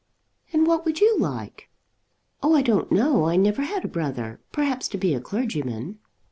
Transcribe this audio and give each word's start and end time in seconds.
"And 0.51 0.65
what 0.65 0.83
would 0.83 0.99
you 0.99 1.15
like?" 1.19 1.69
"Oh, 2.41 2.55
I 2.55 2.63
don't 2.63 2.91
know. 2.91 3.25
I 3.27 3.35
never 3.35 3.61
had 3.61 3.85
a 3.85 3.87
brother; 3.87 4.39
perhaps 4.51 4.87
to 4.87 4.97
be 4.97 5.13
a 5.13 5.21
clergyman." 5.21 5.99